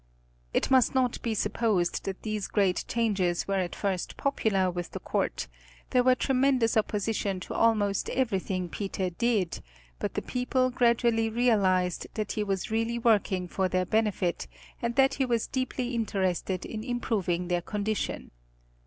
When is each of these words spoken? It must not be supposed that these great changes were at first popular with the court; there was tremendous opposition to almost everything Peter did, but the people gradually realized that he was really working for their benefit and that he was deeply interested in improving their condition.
It 0.51 0.71
must 0.71 0.95
not 0.95 1.21
be 1.21 1.35
supposed 1.35 2.05
that 2.05 2.23
these 2.23 2.47
great 2.47 2.85
changes 2.87 3.47
were 3.47 3.59
at 3.59 3.75
first 3.75 4.17
popular 4.17 4.71
with 4.71 4.89
the 4.93 4.99
court; 4.99 5.45
there 5.91 6.01
was 6.01 6.15
tremendous 6.17 6.75
opposition 6.75 7.39
to 7.41 7.53
almost 7.53 8.09
everything 8.09 8.67
Peter 8.67 9.11
did, 9.11 9.61
but 9.99 10.15
the 10.15 10.23
people 10.23 10.71
gradually 10.71 11.29
realized 11.29 12.07
that 12.15 12.31
he 12.31 12.43
was 12.43 12.71
really 12.71 12.97
working 12.97 13.47
for 13.47 13.69
their 13.69 13.85
benefit 13.85 14.47
and 14.81 14.95
that 14.95 15.13
he 15.21 15.25
was 15.27 15.45
deeply 15.45 15.93
interested 15.93 16.65
in 16.65 16.83
improving 16.83 17.47
their 17.47 17.61
condition. 17.61 18.31